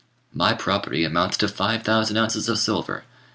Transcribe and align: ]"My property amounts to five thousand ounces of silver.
]"My 0.43 0.55
property 0.55 1.03
amounts 1.03 1.37
to 1.37 1.47
five 1.47 1.83
thousand 1.83 2.17
ounces 2.17 2.49
of 2.49 2.57
silver. 2.57 3.03